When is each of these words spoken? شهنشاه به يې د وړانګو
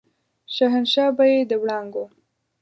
شهنشاه 0.55 1.11
به 1.17 1.25
يې 1.31 1.39
د 1.49 1.51
وړانګو 1.61 2.05